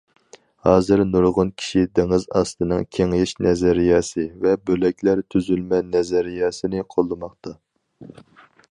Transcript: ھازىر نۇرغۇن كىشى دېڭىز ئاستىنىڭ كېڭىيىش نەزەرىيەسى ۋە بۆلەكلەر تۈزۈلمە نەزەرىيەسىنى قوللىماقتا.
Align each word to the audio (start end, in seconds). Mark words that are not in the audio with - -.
ھازىر 0.67 1.01
نۇرغۇن 1.09 1.51
كىشى 1.63 1.83
دېڭىز 1.99 2.25
ئاستىنىڭ 2.39 2.87
كېڭىيىش 2.97 3.35
نەزەرىيەسى 3.47 4.27
ۋە 4.47 4.55
بۆلەكلەر 4.71 5.25
تۈزۈلمە 5.35 5.85
نەزەرىيەسىنى 5.93 6.87
قوللىماقتا. 6.97 7.57